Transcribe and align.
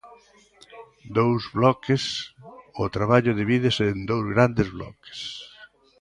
Dous 1.17 1.43
bloques: 1.57 2.03
o 2.83 2.85
traballo 2.95 3.31
divídese 3.41 3.83
en 3.93 3.99
dous 4.09 4.25
grandes 4.33 4.67
bloques. 4.75 5.19